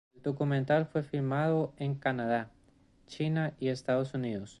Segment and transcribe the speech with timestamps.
[0.15, 2.49] El documental fue filmado en Canadá,
[3.05, 4.49] China y Estados Unidos.